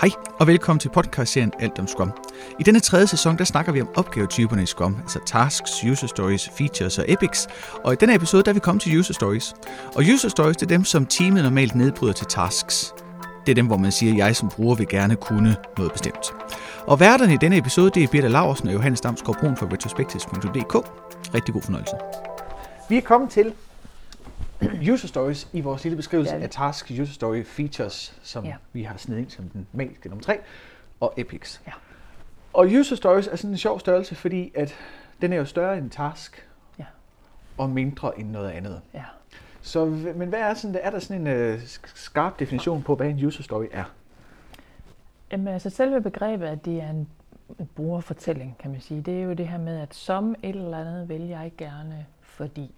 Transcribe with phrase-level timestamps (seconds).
[0.00, 2.12] Hej og velkommen til podcastserien Alt om Scrum.
[2.60, 6.48] I denne tredje sæson, der snakker vi om opgavetyperne i Scrum, altså tasks, user stories,
[6.58, 7.48] features og epics.
[7.84, 9.54] Og i denne episode, der er vi kommet til user stories.
[9.94, 12.94] Og user stories, det er dem, som teamet normalt nedbryder til tasks.
[13.46, 16.34] Det er dem, hvor man siger, at jeg som bruger vil gerne kunne noget bestemt.
[16.86, 20.74] Og værterne i denne episode, det er Birte Laursen og Johannes Damsgaard Brun fra retrospectives.dk.
[21.34, 21.96] Rigtig god fornøjelse.
[22.88, 23.52] Vi er kommet til
[24.92, 28.54] user stories i vores lille beskrivelse er af task user story features, som Ja.
[28.72, 30.38] vi har snedet ind som den magiske nummer 3,
[31.00, 31.62] og epics.
[31.66, 31.72] Ja.
[32.52, 34.74] Og user stories er sådan en sjov størrelse, fordi at
[35.20, 36.84] den er jo større end task, Ja.
[37.58, 38.80] og mindre end noget andet.
[38.94, 39.04] Ja.
[39.62, 39.84] Så,
[40.16, 41.60] men hvad er, sådan, er der sådan en uh,
[41.94, 43.84] skarp definition på, hvad en user story er?
[45.32, 47.08] Jamen, altså selve begrebet, at det er en
[47.58, 50.78] en brugerfortælling, kan man sige, det er jo det her med, at som et eller
[50.78, 52.74] andet vil jeg gerne, fordi.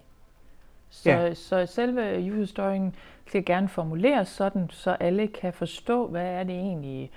[0.90, 1.34] Så, Ja.
[1.34, 2.94] så selve user storyen
[3.26, 7.10] skal gerne formuleres sådan, så alle kan forstå, hvad er det egentlig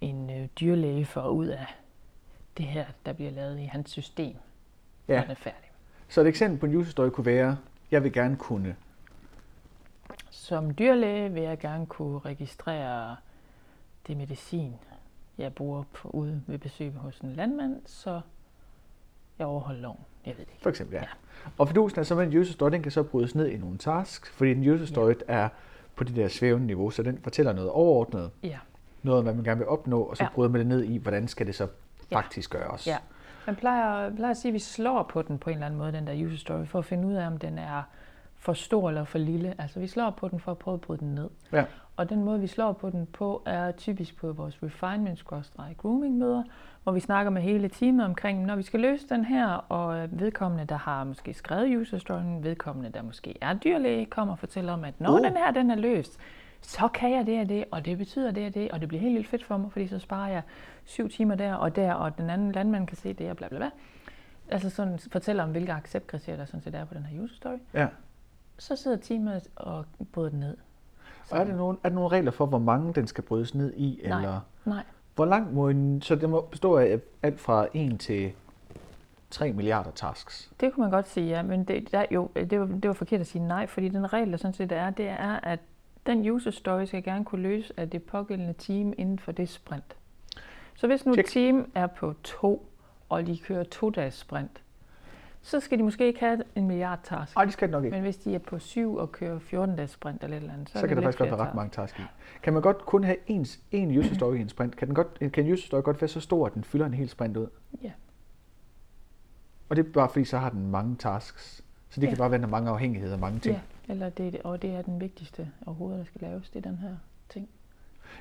[0.00, 1.66] en øh, dyrlæge får ud af
[2.58, 4.36] det her, der bliver lavet i hans system,
[5.06, 5.20] når Ja.
[5.20, 5.70] han er færdig.
[6.08, 7.56] Så et eksempel på en user story kunne være,
[7.90, 8.76] jeg vil gerne kunne.
[10.30, 13.16] Som dyrlæge vil jeg gerne kunne registrere
[14.06, 14.74] det medicin,
[15.38, 18.20] jeg bruger på, ude ved besøg hos en landmand, så
[19.38, 19.98] jeg overholder loven.
[20.26, 20.62] Jeg ved det ikke.
[20.62, 21.00] For eksempel, ja.
[21.00, 21.06] Ja.
[21.58, 23.78] Og fidusen er så, at en user story, den kan så brydes ned i nogle
[23.78, 25.48] tasks, fordi en user story er
[25.96, 28.58] på det der svævende niveau, så den fortæller noget overordnet, Ja.
[29.02, 30.28] noget, hvad man gerne vil opnå, og så Ja.
[30.34, 31.66] bryder man det ned i, hvordan skal det så
[32.10, 32.16] Ja.
[32.16, 32.86] faktisk gøres.
[32.86, 32.96] ja.
[33.46, 35.92] Man plejer, plejer at sige, at vi slår på den på en eller anden måde,
[35.92, 37.82] den der user story, for at finde ud af, om den er
[38.36, 39.54] for stor eller for lille.
[39.58, 41.28] Altså vi slår på den for at prøve at bryde den ned.
[41.52, 41.64] Ja.
[41.98, 45.24] Og den måde, vi slår på den på, er typisk på vores refinement
[45.78, 46.42] grooming møder,
[46.82, 50.20] hvor vi snakker med hele teamet omkring, når vi skal løse den her, og øh,
[50.20, 54.72] vedkommende, der har måske skrevet user storyen, vedkommende, der måske er dyrlæge, kommer og fortæller
[54.72, 55.20] om, at når Oh.
[55.20, 56.18] den her den er løst,
[56.60, 59.00] så kan jeg det og det, og det betyder det og det, og det bliver
[59.00, 60.42] helt vildt fedt for mig, fordi så sparer jeg
[60.84, 63.58] syv timer der og der, og den anden landmand kan se det og bla bla
[63.58, 63.70] bla.
[64.48, 67.58] Altså sådan fortæller om, hvilke acceptkriterier der sådan set er på den her user story.
[67.74, 67.86] ja.
[68.58, 70.56] Så sidder teamet og bryder den ned.
[71.30, 73.74] Og er, der nogle, er der nogle regler for, hvor mange den skal brydes ned
[73.76, 74.00] i?
[74.08, 74.18] Nej.
[74.18, 74.84] Eller Nej,
[75.14, 76.02] hvor langt må en...
[76.02, 78.32] Så det må bestå af alt fra 1 til
[79.30, 80.50] 3 milliarder tasks.
[80.60, 83.20] Det kunne man godt sige, ja, men det, der, jo, det, var, det var forkert
[83.20, 85.60] at sige nej, fordi den regel, der sådan set er, det er, at
[86.06, 89.96] den user story skal gerne kunne løse af det pågældende team inden for det sprint.
[90.74, 91.28] Så hvis nu et Check.
[91.30, 92.70] team er på to,
[93.08, 94.62] og de kører to dages sprint,
[95.42, 97.34] så skal de måske ikke have en milliard task.
[97.36, 97.94] Nej, det skal det nok ikke.
[97.94, 100.68] Men hvis de er på syv og kører 14 dages sprint eller et eller andet,
[100.70, 102.02] så, Så, kan der faktisk godt være ret mange tasks i.
[102.42, 104.76] Kan man godt kun have en, en user story i en sprint?
[104.76, 106.94] Kan, den godt, kan en user story godt være så stor, at den fylder en
[106.94, 107.46] hel sprint ud?
[107.82, 107.92] Ja.
[109.68, 111.64] Og det er bare fordi, så har den mange tasks.
[111.90, 112.10] Så det Ja.
[112.10, 113.54] kan bare være, der mange afhængigheder og mange ting.
[113.88, 116.78] Ja, eller det, og det er den vigtigste overhovedet, der skal laves, det er den
[116.78, 116.96] her
[117.28, 117.48] ting.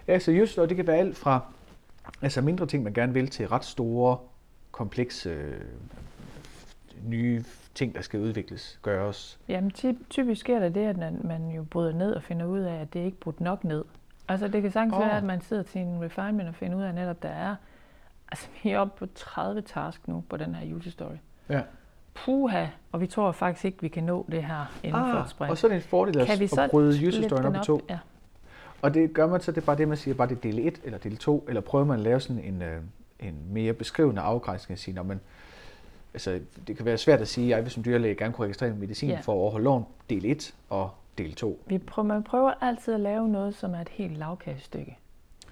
[0.07, 1.39] Ja, så user story, det kan være alt fra
[2.21, 4.17] altså mindre ting, man gerne vil, til ret store,
[4.71, 5.53] komplekse,
[7.05, 7.43] nye
[7.75, 9.39] ting, der skal udvikles, gøres.
[9.47, 12.81] Jamen ty- typisk sker der det, at man, jo bryder ned og finder ud af,
[12.81, 13.83] at det ikke er brudt nok ned.
[14.27, 14.99] Altså det kan sagtens oh.
[14.99, 17.55] være, at man sidder til en refinement og finder ud af netop, der er,
[18.31, 21.15] altså vi er oppe på 30 task nu på den her user story.
[21.49, 21.61] Ja.
[22.25, 25.47] Puha, og vi tror faktisk ikke, vi kan nå det her inden for et sprint.
[25.47, 27.45] Ah, og så er det en fordel at, kan vi at så bryde user storyen
[27.45, 27.81] op den i to.
[27.89, 27.99] Ja.
[28.81, 30.67] Og det gør man så, det er bare det, man siger, bare det er del
[30.67, 32.81] 1 eller del 2, eller prøver man at lave sådan en, øh,
[33.19, 35.19] en mere beskrivende afgrænsning at sige, når man,
[36.17, 38.73] altså, det kan være svært at sige, at jeg vil som dyrlæge gerne kunne registrere
[38.73, 39.19] medicin Ja.
[39.19, 41.63] for at overholde loven, del 1 og del 2.
[41.67, 44.97] Vi prøver, man prøver altid at lave noget, som er et helt lavkagestykke,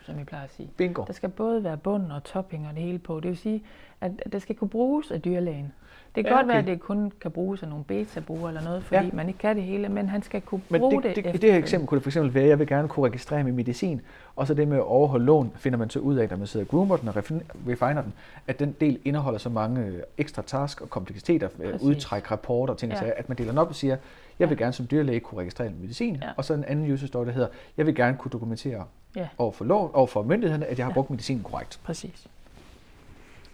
[0.06, 0.70] som vi plejer at sige.
[0.78, 1.04] Bingo.
[1.08, 3.20] Der skal både være bund og topping og det hele på.
[3.20, 3.64] Det vil sige,
[4.02, 5.74] at det skal kunne bruges af dyrlægen.
[6.16, 6.72] Det kan Ja, godt være, okay.
[6.72, 9.10] at det kun kan bruges af nogle beta-brugere eller noget, fordi Ja.
[9.14, 11.38] man ikke kan det hele, men han skal kunne Men bruge det, det, det, i
[11.38, 14.02] det her eksempel kunne det fx være, at jeg vil gerne kunne registrere min medicin,
[14.36, 16.66] og så det med at overholde loven, finder man så ud af, når man sidder
[16.66, 18.14] og groomer den og refin- refiner den,
[18.48, 21.88] at den del indeholder så mange øh, ekstra task og kompleksiteter, øh, Præcis.
[21.88, 23.10] udtræk, rapporter og ting, ja.
[23.18, 23.98] At man deler den op og siger,
[24.40, 26.30] jeg vil gerne som dyrlæge kunne registrere min medicin, Ja.
[26.38, 29.52] og så en anden user story, der hedder, jeg vil gerne kunne dokumentere Ja, over
[29.52, 30.94] for, lov, over for myndighederne, at jeg har Ja.
[30.94, 31.80] brugt medicinen korrekt.
[31.84, 32.28] præcis.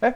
[0.02, 0.12] Ja.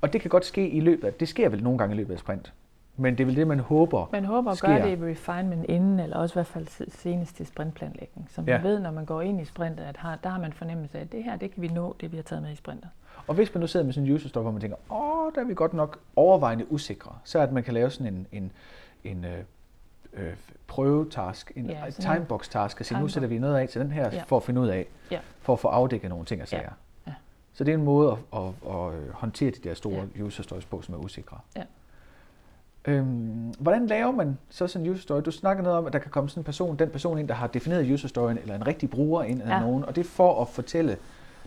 [0.00, 2.12] Og det kan godt ske i løbet af, det sker vel nogle gange i løbet
[2.12, 2.52] af sprint,
[2.96, 4.08] men det er vel det, man håber.
[4.12, 7.36] Man håber at gøre det i refinement inden, eller også i hvert fald se- senest
[7.36, 8.28] til sprintplanlægning.
[8.30, 8.60] Så man Ja.
[8.68, 11.12] ved, når man går ind i sprintet, at har, der har man fornemmelse af, at
[11.12, 12.90] det her, det kan vi nå, det vi har taget med i sprintet.
[13.26, 15.40] Og hvis man nu sidder med sådan en user story, hvor man tænker, åh, der
[15.40, 18.52] er vi godt nok overvejende usikre, så at man kan lave sådan en, en,
[19.04, 19.38] en øh,
[20.12, 20.32] øh,
[20.66, 24.22] prøvetask, en Ja, timebox-task, og sige, nu sætter vi noget af til den her, Ja.
[24.26, 25.18] for at finde ud af, Ja.
[25.40, 26.62] for at få afdækket nogle ting og sager.
[26.62, 26.68] Ja.
[27.56, 30.22] Så det er en måde at, at, at, øh, håndtere de der store Ja.
[30.22, 31.38] user stories på, som er usikre.
[31.56, 31.62] Ja.
[32.84, 35.20] Øhm, hvordan laver man så sådan en user story?
[35.24, 37.34] Du snakker noget om, at der kan komme sådan en person, den person ind, der
[37.34, 39.60] har defineret user storyen, eller en rigtig bruger ind, eller Ja.
[39.60, 40.96] nogen, og det er for at fortælle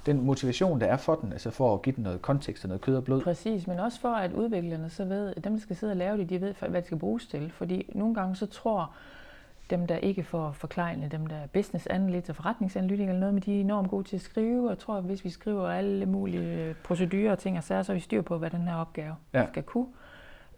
[0.06, 2.82] den motivation, der er for den, altså for at give den noget kontekst og noget
[2.82, 3.22] kød og blod.
[3.22, 6.18] Præcis, men også for, at udviklerne så ved, at dem, der skal sidde og lave
[6.18, 7.52] det, de ved, hvad det skal bruges til.
[7.52, 8.92] Fordi nogle gange så tror
[9.70, 13.44] dem, der ikke får forklejende, dem der er business analyst og forretningsanalytikere eller noget, men
[13.44, 16.06] de er enormt gode til at skrive, og jeg tror, at hvis vi skriver alle
[16.06, 19.16] mulige procedurer og ting og sager, så er vi styr på, hvad den her opgave
[19.34, 19.48] ja.
[19.48, 19.88] skal kunne.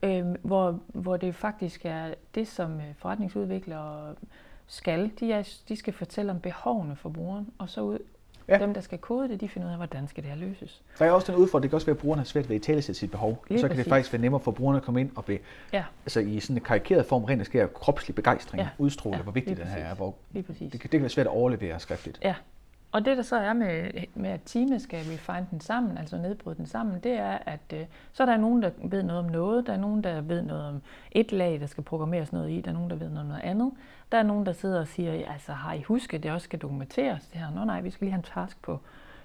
[0.03, 4.15] Øhm, hvor, hvor det faktisk er det, som øh, forretningsudviklere
[4.67, 5.11] skal.
[5.19, 7.99] De, er, de skal fortælle om behovene for brugeren, og så ud,
[8.47, 8.57] Ja.
[8.57, 10.81] Dem, der skal kode det, de finder ud af, hvordan skal det her løses.
[10.99, 12.61] Der er også den udfordring, det kan også være, at brugerne har svært ved at
[12.61, 13.45] tale sit behov.
[13.49, 13.83] Lige så kan præcis.
[13.85, 15.39] det faktisk være nemmere for brugerne at komme ind og be,
[15.73, 15.83] ja.
[16.05, 18.69] altså i sådan en karikeret form rent sker kropslig begejstring, ja.
[18.77, 19.23] udstråle, ja.
[19.23, 19.95] hvor vigtigt det her er.
[19.95, 22.19] Hvor det, kan, det kan være svært at overlevere skriftligt.
[22.23, 22.35] Ja,
[22.91, 26.55] og det der så er med, med at teamet skal refine den sammen, altså nedbryde
[26.57, 29.67] den sammen, det er, at øh, så er der nogen, der ved noget om noget,
[29.67, 32.69] der er nogen, der ved noget om et lag, der skal programmeres noget i, der
[32.69, 33.71] er nogen, der ved noget om noget andet.
[34.11, 37.27] Der er nogen, der sidder og siger, altså har I husket, det også skal dokumenteres
[37.27, 37.51] det her?
[37.51, 38.79] Nå nej, vi skal lige have en task på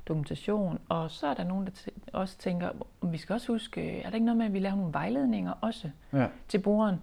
[0.08, 0.78] dokumentation.
[0.88, 1.72] Og så er der nogen, der
[2.12, 2.70] også tænker,
[3.02, 5.90] vi skal også huske, er der ikke noget med, at vi laver nogle vejledninger også
[6.12, 6.26] ja.
[6.48, 7.00] til brugeren?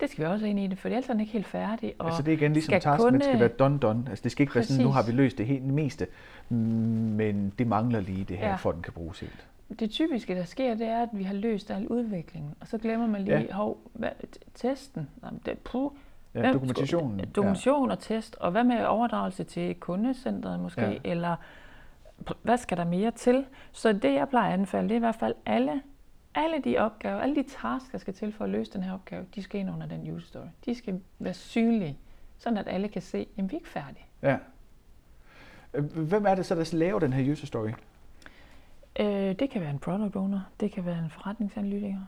[0.00, 1.94] Det skal vi også ind i det, for ellers er den ikke helt færdig.
[1.98, 3.24] Og altså det er igen ligesom task, kunde...
[3.24, 4.04] skal være done done.
[4.08, 4.70] Altså det skal ikke Præcis.
[4.70, 6.06] være sådan, nu har vi løst det helt meste,
[6.48, 8.54] men det mangler lige det her, ja.
[8.54, 9.46] for den kan bruges helt.
[9.78, 13.06] Det typiske, der sker, det er, at vi har løst al udviklingen, og så glemmer
[13.06, 13.52] man lige, ja.
[13.52, 14.10] hov, hvad,
[14.54, 15.08] testen,
[15.46, 15.90] det, puh,
[16.34, 17.18] ja, hvem, dokumentationen.
[17.34, 17.94] Dokumentation ja.
[17.94, 20.98] og test, og hvad med overdragelse til kundecentret måske, ja.
[21.04, 21.36] eller
[22.42, 23.44] hvad skal der mere til?
[23.72, 25.82] Så det, jeg plejer at anbefale, det er i hvert fald alle
[26.34, 29.26] alle de opgaver, alle de tasks, der skal til for at løse den her opgave,
[29.34, 30.46] de skal ind under den user story.
[30.64, 31.98] De skal være synlige,
[32.38, 34.04] sådan at alle kan se, at vi er ikke færdige.
[34.22, 34.36] Ja.
[35.94, 37.70] Hvem er det så, der laver den her user story?
[39.00, 42.00] Øh, det kan være en product owner, det kan være en forretningsanalytiker.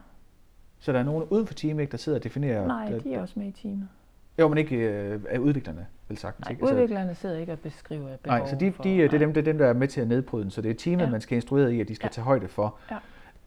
[0.79, 2.67] Så der er nogen uden for teamet, der sidder og definerer...
[2.67, 3.89] Nej, de er også med i teamet.
[4.39, 6.41] Jo, men ikke øh, af udviklerne, vel sagt.
[6.41, 6.63] Nej, ikke?
[6.63, 9.35] Altså- udviklerne sidder ikke og beskriver behov Nej, så de, de, for, det, er dem,
[9.35, 10.51] det er dem, der er med til at nedbryde den.
[10.51, 11.11] Så det er teamet, ja.
[11.11, 12.11] man skal instruere i, at de skal ja.
[12.13, 12.97] tage højde for, ja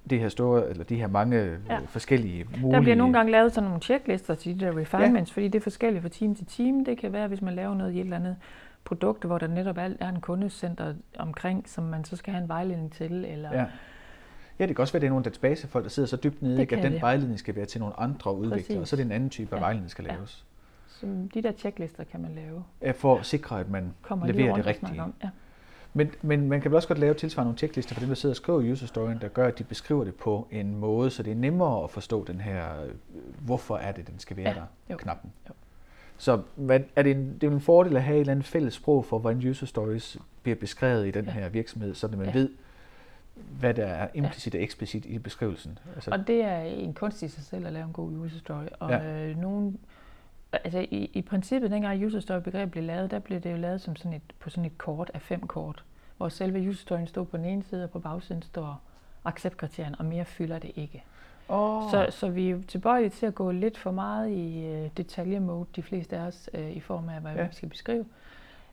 [0.09, 1.79] det her store, eller de her mange øh, ja.
[1.85, 2.75] forskellige mulige...
[2.75, 5.33] Der bliver nogle gange lavet sådan nogle checklister til de der refinements, ja.
[5.33, 6.85] fordi det er forskelligt fra team til team.
[6.85, 8.35] Det kan være, hvis man laver noget i et eller andet
[8.83, 12.91] produkt, hvor der netop er en kundecenter omkring, som man så skal have en vejledning
[12.91, 13.53] til, eller...
[13.53, 13.65] Ja.
[14.59, 16.61] Ja, det kan også være, at det er nogle databasefolk, der sidder så dybt nede,
[16.61, 17.01] ikke, at den det.
[17.01, 19.55] vejledning skal være til nogle andre udviklere, og så er det en anden type ja.
[19.55, 20.45] af vejledning, der skal laves.
[20.47, 20.97] Ja.
[20.99, 22.63] Så de der checklister kan man lave.
[22.81, 25.01] Ja, for at sikre, at man Kommer leverer det rigtige.
[25.01, 25.13] Om.
[25.23, 25.29] Ja.
[25.97, 28.33] Men, men man kan vel også godt lave tilsvarende nogle checklister for dem, der sidder
[28.33, 31.31] og skriver user storyen, der gør, at de beskriver det på en måde, så det
[31.31, 32.65] er nemmere at forstå den her,
[33.39, 34.97] hvorfor er det, den skal være ja, der, jo.
[34.97, 35.31] knappen.
[35.49, 35.53] Jo.
[36.17, 38.73] Så hvad, er det, en, det er en fordel at have et eller andet fælles
[38.73, 41.31] sprog for, hvordan user stories bliver beskrevet i den ja.
[41.31, 42.33] her virksomhed, så man ja.
[42.33, 42.49] ved,
[43.59, 44.59] hvad der er implicit ja.
[44.59, 45.79] og eksplicit i beskrivelsen.
[45.95, 48.65] Altså, og det er en kunst i sig selv at lave en god user story.
[48.79, 49.27] Og ja.
[49.27, 49.79] øh, nogen,
[50.63, 53.81] altså i, i princippet, dengang user story begreb blev lavet, der blev det jo lavet
[53.81, 55.83] som sådan et, på sådan et kort af fem kort,
[56.17, 58.81] hvor selve user storyen stod på den ene side, og på bagsiden står
[59.25, 61.03] acceptkriterien, og mere fylder det ikke.
[61.49, 61.91] Oh.
[61.91, 65.83] Så, så vi er tilbøjelige til at gå lidt for meget i uh, detalje-mode, de
[65.83, 67.47] fleste af os, uh, i form af, hvad ja.
[67.47, 68.05] vi skal beskrive.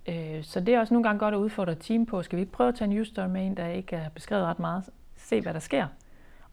[0.08, 2.22] Uh, så det er også nogle gange godt at udfordre team på.
[2.22, 4.44] Skal vi ikke prøve at tage en user story med en, der ikke er beskrevet
[4.44, 4.84] ret meget?
[5.16, 5.86] Se, hvad der sker.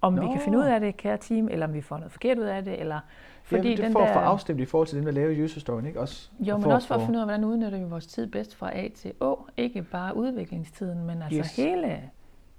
[0.02, 0.22] Om Nå.
[0.22, 2.44] vi kan finde ud af det, kære team, eller om vi får noget forkert ud
[2.44, 3.00] af det, eller
[3.44, 5.60] fordi ja, det den for at få afstemt i forhold til den, der laver user
[5.60, 6.00] story, ikke?
[6.00, 8.28] Også jo, men for også for at finde ud af, hvordan udnytter vi vores tid
[8.28, 9.48] bedst fra A til Å.
[9.58, 11.56] Ikke bare udviklingstiden, men altså yes.
[11.56, 12.02] hele,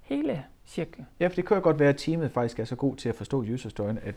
[0.00, 1.06] hele cirklen.
[1.20, 3.14] Ja, for det kan jo godt være, at teamet faktisk er så god til at
[3.14, 4.14] forstå user storyen, at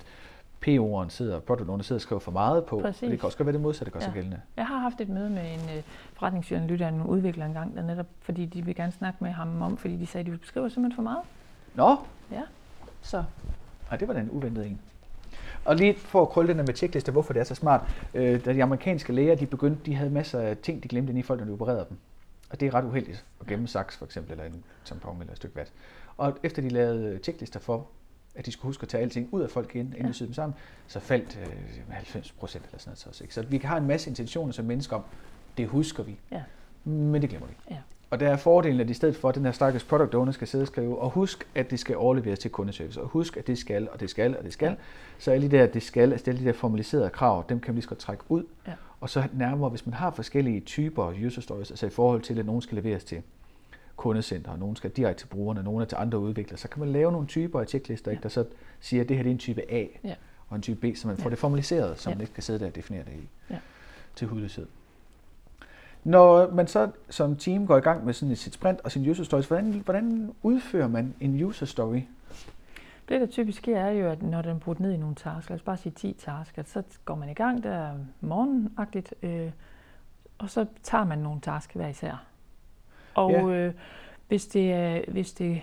[0.65, 3.03] PO'eren sidder, product owner sidder og skriver for meget på, Præcis.
[3.03, 4.05] og det kan også godt være det modsatte, der gør ja.
[4.05, 4.41] sig gældende.
[4.57, 8.45] Jeg har haft et møde med en uh, forretningsanalytiker, en udvikler engang, der netop, fordi
[8.45, 11.03] de vil gerne snakke med ham om, fordi de sagde, at de beskriver simpelthen for
[11.03, 11.21] meget.
[11.75, 11.95] Nå?
[12.31, 12.41] Ja,
[13.03, 13.23] så.
[13.89, 14.79] Nej, det var da en uventet en.
[15.65, 17.81] Og lige for at krølle den med checkliste, hvorfor det er så smart.
[18.13, 21.19] Øh, da de amerikanske læger, de begyndte, de havde masser af ting, de glemte ind
[21.19, 21.97] i folk, når de opererede dem.
[22.49, 25.37] Og det er ret uheldigt at gemme saks for eksempel, eller en tampon eller et
[25.37, 25.71] stykke vat.
[26.17, 27.87] Og efter de lavede checklister for,
[28.35, 30.33] at de skulle huske at tage alting ud af folk igen, inden de syede dem
[30.33, 30.55] sammen,
[30.87, 33.15] så faldt øh, 90 procent eller sådan noget.
[33.15, 33.33] Så, ikke?
[33.33, 35.03] så vi har en masse intentioner som mennesker om,
[35.57, 36.43] det husker vi, ja.
[36.83, 37.53] men det glemmer vi.
[37.69, 37.77] Ja.
[38.13, 40.47] Og der er fordelen, at i stedet for, at den her stakkels product owner skal
[40.47, 43.57] sidde og skrive, og husk, at det skal overleveres til kundeservice, og husk, at det
[43.57, 44.75] skal, og det skal, og det skal.
[45.17, 47.75] Så alle de der, det skal, altså alle de der formaliserede krav, dem kan vi
[47.75, 48.43] lige så godt trække ud.
[48.67, 48.73] Ja.
[48.99, 52.45] Og så nærmere, hvis man har forskellige typer user stories, altså i forhold til, at
[52.45, 53.21] nogen skal leveres til
[53.95, 56.79] kundecenter, og nogen skal direkte til brugerne, og nogen er til andre udviklere, så kan
[56.79, 58.17] man lave nogle typer af checklister, ja.
[58.23, 58.45] der så
[58.79, 60.15] siger, at det her det er en type A, ja.
[60.49, 61.29] og en type B, så man får ja.
[61.29, 63.57] det formaliseret, så man ikke kan sidde der og definere det i ja.
[64.15, 64.67] til hudløshed.
[66.03, 69.23] Når man så som team går i gang med sådan sit sprint og sin user
[69.23, 72.01] stories, hvordan, hvordan udfører man en user story?
[73.09, 75.49] Det, der typisk sker, er jo, at når den er brudt ned i nogle tasks,
[75.49, 77.91] lad os bare sige 10 tasks, så går man i gang der
[78.21, 79.51] morgenagtigt, øh,
[80.37, 82.23] og så tager man nogle tasks hver især.
[83.15, 83.45] Og ja.
[83.47, 83.73] øh,
[84.27, 85.61] Hvis det, er, hvis det,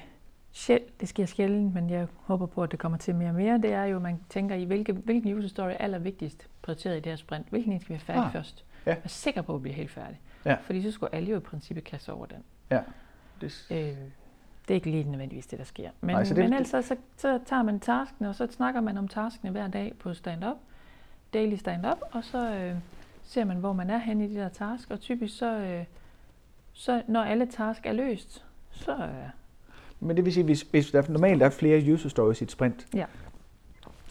[0.52, 3.59] sjæl, det sker sjældent, men jeg håber på, at det kommer til mere og mere,
[3.59, 7.00] det er jo, at man tænker i, hvilke, hvilken user story er allervigtigst prioriteret i
[7.00, 7.47] det her sprint.
[7.50, 8.64] Hvilken en skal vi have færdig Ah, først?
[8.87, 8.94] ja.
[8.94, 10.20] Vær sikker på at blive helt færdig.
[10.44, 10.54] Ja.
[10.62, 12.44] Fordi så skulle alle jo i princippet kaste over den.
[12.70, 12.80] Ja.
[13.40, 13.94] Det, Øh, det
[14.68, 15.90] er ikke lige nødvendigvis det, der sker.
[16.00, 18.99] Men, Nej, så det- men ellers så, så, tager man tasken, og så snakker man
[18.99, 20.56] om taskene hver dag på stand-up,
[21.35, 22.75] daily stand-up, og så øh,
[23.23, 25.85] ser man, hvor man er henne i de der task, og typisk så, øh,
[26.73, 29.09] så når alle task er løst, så øh,
[30.00, 32.87] Men det vil sige, hvis, hvis der normalt er flere user stories i et sprint,
[32.94, 33.04] Ja.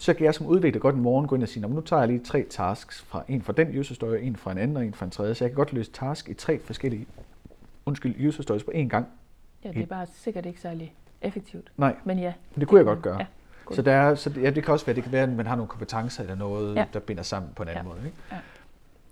[0.00, 1.80] Så kan jeg som udvikler godt en morgen gå ind og sige, "Nå, men nu
[1.80, 4.76] tager jeg lige tre tasks, fra en fra den user story, en fra en anden
[4.76, 7.06] og en fra en tredje, så jeg kan godt løse task i tre forskellige
[7.86, 9.06] undskyld, user stories på én gang.
[9.64, 11.72] ja, det er bare sikkert ikke særlig effektivt.
[11.76, 12.32] Nej, Men ja.
[12.54, 13.18] men det kunne jeg godt gøre.
[13.18, 13.26] Ja.
[13.74, 15.46] Så, der er, så det, ja, det kan også være, det kan være, at man
[15.46, 16.84] har nogle kompetencer eller noget, Ja.
[16.92, 17.88] der binder sammen på en anden Ja.
[17.88, 18.00] måde.
[18.06, 18.16] Ikke?
[18.32, 18.36] Ja.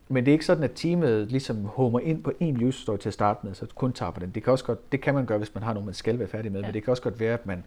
[0.09, 3.09] Men det er ikke sådan, at teamet ligesom homer ind på en user story til
[3.09, 4.31] at starte med, så kun tager på den.
[4.31, 6.29] Det kan, også godt, det kan man gøre, hvis man har nogen, man skal være
[6.29, 6.67] færdig med, Ja.
[6.67, 7.65] men det kan også godt være, at man...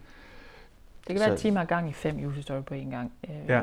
[1.08, 3.12] Det kan være, Så- har gang i fem user story på en gang.
[3.28, 3.62] Øh, Ja.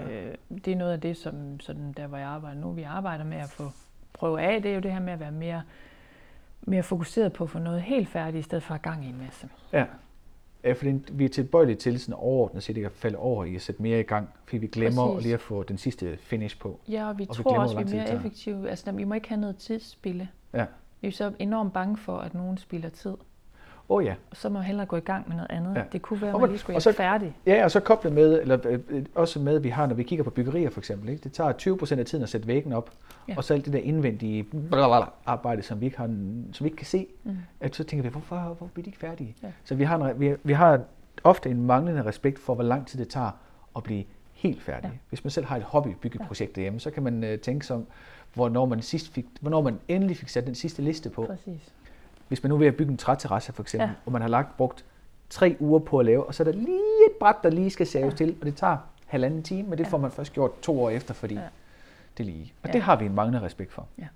[0.65, 3.37] Det er noget af det, som sådan, der hvor jeg arbejder nu, vi arbejder med
[3.37, 3.63] at få
[4.13, 5.61] prøve af, det er jo det her med at være mere,
[6.61, 9.17] mere fokuseret på at få noget helt færdigt, i stedet for at gang i en
[9.17, 9.49] masse.
[9.73, 9.85] Ja.
[10.63, 13.61] Ja, fordi vi er tilbøjelige til sådan overordnet set ikke at falde over i at
[13.61, 15.17] sætte mere i gang, fordi vi glemmer Præcis.
[15.17, 16.79] at lige at få den sidste finish på.
[16.87, 18.69] Ja, og vi Og vi tror glemmer, også, vi er mere effektive.
[18.69, 20.27] Altså, vi må ikke have noget tidsspilde.
[20.53, 20.65] Ja.
[21.01, 23.13] Vi er så enormt bange for, at nogen spilder tid.
[23.89, 24.15] Oh, ja.
[24.31, 25.75] Og så må man hellere gå i gang med noget andet.
[25.75, 25.83] Ja.
[25.91, 27.35] Det kunne være, at man- man lige skulle og være så- færdig.
[27.45, 30.03] Ja, og så koblet med, eller øh, øh, også med, at vi har, når vi
[30.03, 31.23] kigger på byggerier for eksempel, ikke?
[31.23, 32.89] det tager 20% af tiden at sætte væggen op,
[33.27, 33.33] Ja.
[33.37, 34.45] og så alt det der indvendige
[35.25, 36.05] arbejde, som vi ikke, har,
[36.51, 37.37] som vi ikke kan se, Mm.
[37.59, 39.35] at så tænker vi, hvorfor, hvorfor bliver de ikke færdige?
[39.43, 39.47] Ja.
[39.63, 40.81] Så vi har, en, vi, vi har
[41.23, 43.31] ofte en manglende respekt for, hvor lang tid det tager
[43.75, 44.03] at blive
[44.33, 44.89] helt færdig.
[44.93, 44.97] Ja.
[45.09, 47.85] Hvis man selv har et hobbybyggeprojekt derhjemme, så kan man øh, tænke sig om,
[48.33, 51.25] hvornår man, sidst fik, hvornår man endelig fik sat den sidste liste på.
[51.25, 51.73] Præcis.
[52.29, 53.93] Hvis man nu er ved at bygge en træterrasse for eksempel, Ja.
[54.05, 54.85] og man har lagt brugt
[55.29, 57.87] tre uger på at lave, og så er der lige et bræt, der lige skal
[57.87, 58.17] saves Ja.
[58.17, 59.89] til, og det tager halvanden time, men det Ja.
[59.89, 61.41] får man først gjort to år efter, fordi Ja.
[62.17, 62.53] det er lige.
[62.63, 62.73] Og Ja.
[62.73, 63.87] det har vi en manglende respekt for.
[63.97, 64.07] Ja.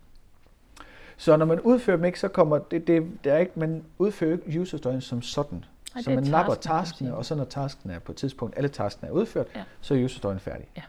[1.18, 4.38] Så når man udfører dem ikke, så kommer det, det, det er ikke, man udfører
[4.48, 5.66] ikke user stories som sådan.
[5.96, 9.10] Ej, så man napper taskene, og så når tasken er på et tidspunkt, alle taskene
[9.10, 9.64] er udført, Ja.
[9.82, 10.68] så er user storyen færdig.
[10.78, 10.82] Ja.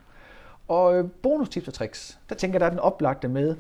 [0.69, 3.57] Og øh, bonustips og tricks, der tænker jeg, der er den oplagte med,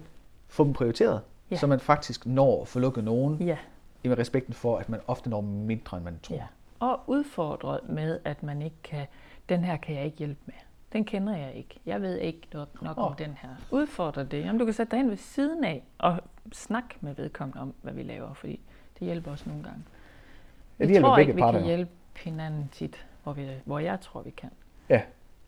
[0.48, 1.20] få dem prioriteret,
[1.50, 1.56] Ja.
[1.56, 3.56] så man faktisk når at få lukket nogen, Ja.
[4.04, 6.36] med respekten for, at man ofte når mindre, end man tror.
[6.36, 6.44] ja.
[6.80, 9.06] Og udfordret med, at man ikke kan,
[9.48, 10.54] den her kan jeg ikke hjælpe med.
[10.92, 11.80] Den kender jeg ikke.
[11.86, 13.18] Jeg ved ikke nok, nok om Åh.
[13.18, 13.48] den her.
[13.70, 14.40] Udfordre det.
[14.44, 16.20] Jamen, du kan sætte dig hen ved siden af og
[16.52, 18.60] snakke med vedkommende om, hvad vi laver, fordi
[18.98, 19.82] det hjælper os nogle gange.
[20.78, 24.00] Ja, vi hjælper tror ikke, vi parter kan hjælpe hinanden tit, hvor, vi, hvor jeg
[24.00, 24.50] tror, vi kan.
[24.88, 25.02] Ja.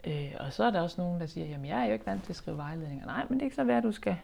[0.07, 2.23] Øh, og så er der også nogen, der siger, jamen jeg er jo ikke vant
[2.25, 3.07] til at skrive vejledninger.
[3.07, 4.17] Nej, men det kan så være, at du skal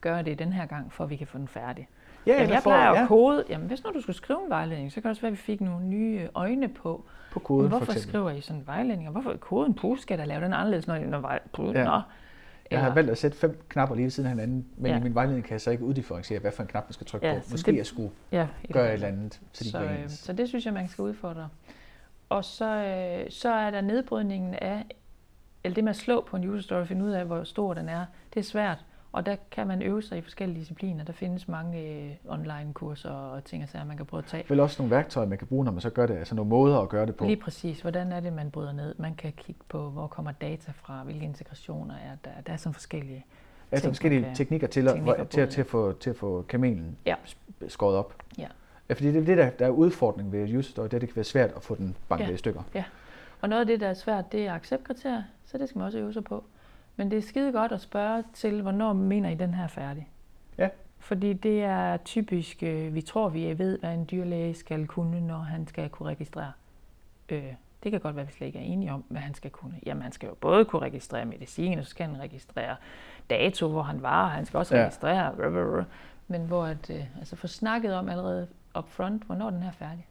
[0.00, 1.88] gøre det den her gang, for at vi kan få den færdig.
[2.26, 3.44] Ja, Jamen, jeg for- plejer jo ja, at kode.
[3.48, 5.36] Jamen, hvis nu du skulle skrive en vejledning, så kan det også være, at vi
[5.36, 7.04] fik nogle nye øjne på.
[7.32, 8.08] på Men koden for hvorfor eksempel.
[8.08, 9.08] skriver I sådan en vejledning?
[9.08, 11.38] Og hvorfor koden på skal der lave den anderledes, når, når vej...
[11.58, 11.62] Ja.
[11.62, 11.70] Nå.
[11.70, 12.00] Ja.
[12.70, 14.98] Jeg har valgt at sætte fem knapper lige ved siden af hinanden, men Ja.
[14.98, 17.26] i min vejledning kan jeg så ikke uddifferentiere, hvad for en knap man skal trykke
[17.26, 17.40] Ja, på.
[17.50, 20.48] Måske det- jeg skulle Ja, gøre et eller andet, så de så, øh, så det
[20.48, 21.48] synes jeg, man skal udfordre.
[22.28, 24.84] Og så, øh, så er der nedbrydningen af,
[25.64, 27.88] eller det med at slå på en user story, finde ud af, hvor stor den
[27.88, 28.84] er, det er svært.
[29.12, 31.04] Og der kan man øve sig i forskellige discipliner.
[31.04, 34.44] Der findes mange øh, online kurser og ting og sager, man kan prøve at tage.
[34.48, 36.78] Vel også nogle værktøjer, man kan bruge, når man så gør det, altså nogle måder
[36.78, 37.24] at gøre det på.
[37.24, 37.80] Lige præcis.
[37.80, 38.94] Hvordan er det, man bryder ned?
[38.98, 42.30] Man kan kigge på, hvor kommer data fra, hvilke integrationer er der.
[42.46, 43.24] Der er sådan forskellige
[43.70, 46.10] altså ting, forskellige kan- teknikker til at, teknikker hvor- til, at, til, at få, til
[46.10, 47.14] at få kamelen Ja.
[47.68, 48.14] skåret op.
[48.38, 48.46] Ja.
[48.88, 51.00] Ja, fordi det er det, der, der er udfordringen ved user story, det er, at
[51.00, 52.32] det kan være svært at få den banket Ja.
[52.32, 52.62] i stykker.
[53.40, 55.98] Og noget af det, der er svært, det er acceptkriterier, så det skal man også
[55.98, 56.44] øve sig på.
[56.98, 60.08] Men det er skide godt at spørge til, hvornår mener I, den her er færdig?
[60.58, 60.68] Ja.
[60.98, 65.38] Fordi det er typisk, øh, vi tror, vi ved, hvad en dyrlæge skal kunne, når
[65.38, 66.52] han skal kunne registrere.
[67.28, 67.42] Øh,
[67.82, 69.74] det kan godt være, at vi slet ikke er enige om, hvad han skal kunne.
[69.86, 72.76] Jamen, han skal jo både kunne registrere medicin, og så skal han registrere
[73.30, 74.82] dato, hvor han var, og han skal også Ja.
[74.82, 75.84] registrere, rrr, rrr,
[76.28, 78.46] men hvor at, øh, altså få snakket om allerede
[78.78, 80.06] up front, hvornår den her er færdig.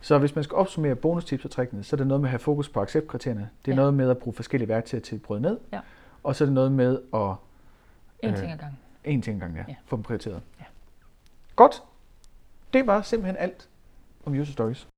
[0.00, 2.38] Så hvis man skal opsummere bonustips og trickene, så er det noget med at have
[2.38, 3.48] fokus på acceptkriterierne.
[3.64, 3.80] Det er Ja.
[3.80, 5.58] noget med at bruge forskellige værktøjer til at bryde ned.
[5.72, 5.80] Ja.
[6.26, 7.34] Og så er det noget med at
[8.22, 8.78] En Øh, ting ad gangen.
[9.04, 9.58] En ting engang, ja.
[9.58, 9.64] Ja.
[9.68, 9.74] ja.
[9.84, 10.42] Få dem prioriteret.
[10.60, 10.64] Ja.
[11.56, 11.82] Godt.
[12.72, 13.68] Det var simpelthen alt
[14.24, 14.88] om user stories.